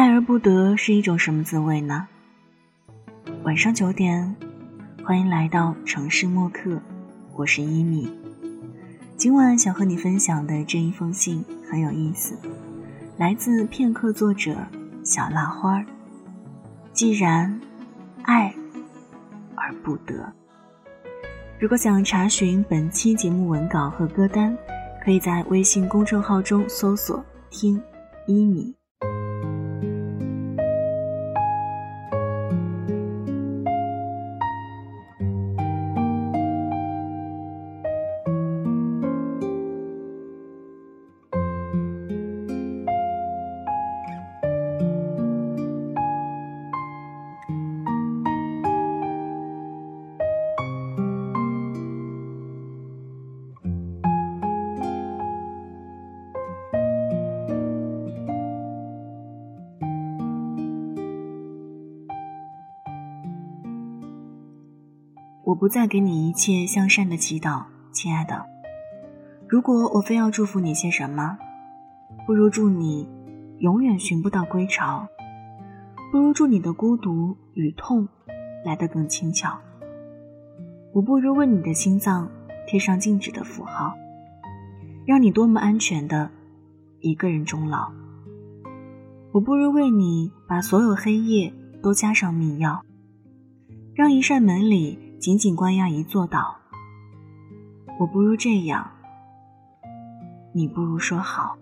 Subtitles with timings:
[0.00, 2.08] 爱而不得是一种什么滋味呢？
[3.42, 4.34] 晚上九点，
[5.04, 6.80] 欢迎来到城市默客，
[7.34, 8.10] 我是一米。
[9.18, 12.34] 今晚想和你分享的这一封信很有意思，
[13.18, 14.56] 来自片刻作者
[15.04, 15.84] 小蜡花。
[16.94, 17.60] 既然
[18.22, 18.54] 爱
[19.54, 20.32] 而不得，
[21.58, 24.56] 如果想查询本期节目文稿和歌单，
[25.04, 27.22] 可以在微信公众号中搜索
[27.52, 27.78] “听
[28.26, 28.74] 一米”。
[65.50, 68.46] 我不再给你一切向善的祈祷，亲爱的。
[69.48, 71.36] 如果我非要祝福你些什么，
[72.24, 73.08] 不如祝你
[73.58, 75.08] 永远寻不到归巢，
[76.12, 78.06] 不如祝你的孤独与痛
[78.64, 79.58] 来得更轻巧。
[80.92, 82.30] 我不如为你的心脏
[82.68, 83.92] 贴上静止的符号，
[85.04, 86.30] 让你多么安全的
[87.00, 87.90] 一个人终老。
[89.32, 92.82] 我不如为你把所有黑夜都加上密钥，
[93.96, 95.09] 让一扇门里。
[95.20, 96.56] 仅仅关押一座岛，
[97.98, 98.90] 我不如这样，
[100.54, 101.58] 你不如说好。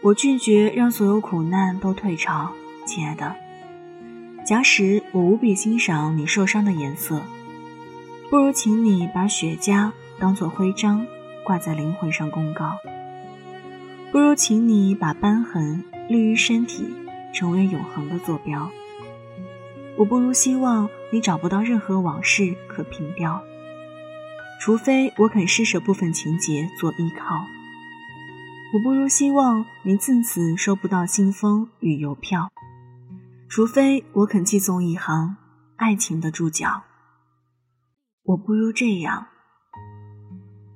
[0.00, 2.52] 我拒绝让所有苦难都退潮，
[2.86, 3.34] 亲爱的。
[4.46, 7.20] 假使我无比欣赏你受伤的颜色，
[8.30, 11.04] 不如请你把雪茄当作徽章
[11.44, 12.78] 挂在灵魂上公告；
[14.12, 16.86] 不如请你把斑痕立于身体，
[17.34, 18.70] 成为永恒的坐标。
[19.96, 23.42] 我不如希望你找不到任何往事可凭吊，
[24.60, 27.44] 除非我肯施舍部分情节做依靠。
[28.70, 32.52] 我不如希望您自此收不到信封与邮票，
[33.48, 35.38] 除非我肯寄送一行
[35.76, 36.82] 爱情的注脚。
[38.24, 39.26] 我不如这样，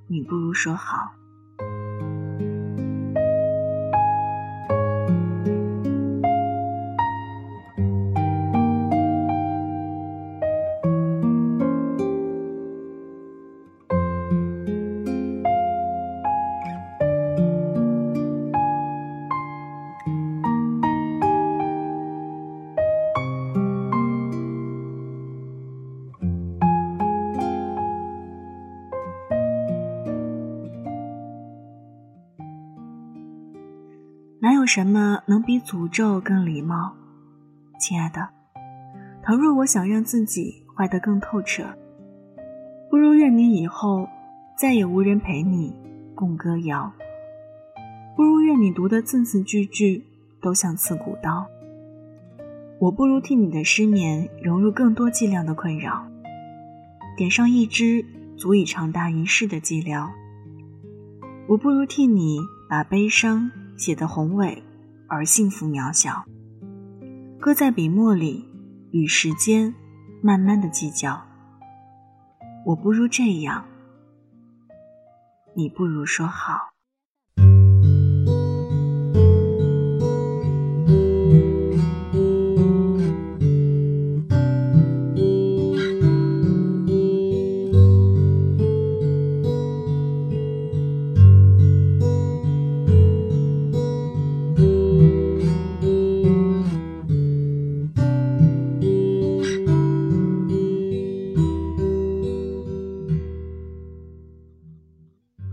[0.08, 1.12] 你不如说好。
[34.62, 36.94] 有什么能比诅咒更礼貌，
[37.80, 38.28] 亲爱的？
[39.20, 41.64] 倘若我想让自己坏得更透彻，
[42.88, 44.08] 不如愿你以后
[44.56, 45.74] 再也无人陪你
[46.14, 46.92] 共歌谣；
[48.14, 50.04] 不如愿你读的字字句句
[50.40, 51.44] 都像刺骨刀；
[52.78, 56.06] 我不如替你的失眠融入更多剂量的困扰，
[57.16, 58.06] 点上一支
[58.36, 60.08] 足以长达一世的寂寥；
[61.48, 62.38] 我不如替你
[62.70, 63.50] 把悲伤。
[63.76, 64.62] 写得宏伟
[65.08, 66.24] 而幸福渺小，
[67.40, 68.48] 搁在笔墨里，
[68.90, 69.74] 与时间
[70.22, 71.20] 慢慢的计较。
[72.64, 73.64] 我不如这样，
[75.54, 76.71] 你不如说好。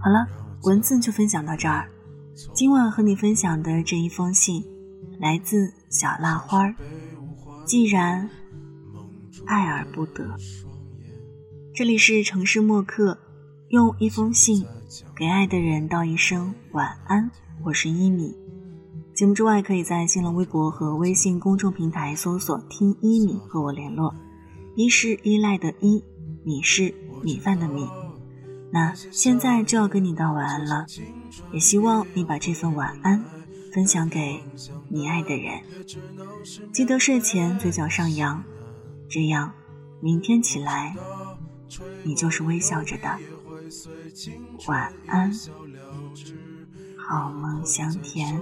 [0.01, 0.25] 好了
[0.63, 1.89] 文字就分享到这儿。
[2.53, 4.63] 今晚和你分享的这一封信，
[5.19, 6.73] 来自小蜡花。
[7.65, 8.29] 既然
[9.45, 10.35] 爱而不得。
[11.75, 13.17] 这里是城市默客，
[13.67, 14.65] 用一封信
[15.15, 17.29] 给爱的人道一声晚安。
[17.65, 18.33] 我是一米。
[19.13, 24.15] 节目之外，可以在新浪微博和微信公众平台搜索“听一米”和我联络。
[24.77, 26.01] 一是依赖的依，
[26.45, 27.85] 米是米饭的米。
[28.71, 30.85] 那现在就要跟你道晚安了，
[31.51, 33.23] 也希望你把这份晚安
[33.73, 34.43] 分享给
[34.89, 35.61] 你爱的人。
[36.71, 38.43] 记得睡前嘴角上扬，
[39.09, 39.53] 这样
[40.01, 40.95] 明天起来。
[42.03, 43.19] 你就是微笑着的，
[44.65, 45.31] 晚安，
[46.97, 48.41] 好梦香甜。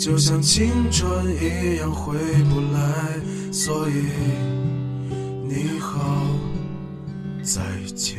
[0.00, 3.20] 就像青春一样回不来，
[3.52, 3.92] 所以
[5.46, 6.24] 你好，
[7.42, 7.60] 再
[7.94, 8.18] 见。